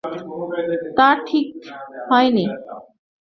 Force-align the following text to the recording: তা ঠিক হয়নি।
তা 0.97 1.07
ঠিক 1.27 1.47
হয়নি। 2.09 2.45